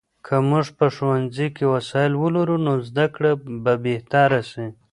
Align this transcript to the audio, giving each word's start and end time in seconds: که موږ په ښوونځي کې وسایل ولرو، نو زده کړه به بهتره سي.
که 0.25 0.35
موږ 0.49 0.67
په 0.77 0.85
ښوونځي 0.95 1.47
کې 1.55 1.65
وسایل 1.75 2.13
ولرو، 2.17 2.57
نو 2.65 2.73
زده 2.87 3.05
کړه 3.15 3.31
به 3.63 3.73
بهتره 3.85 4.41
سي. 4.51 4.67